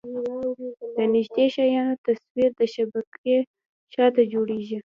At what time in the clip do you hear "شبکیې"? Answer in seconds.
2.73-3.37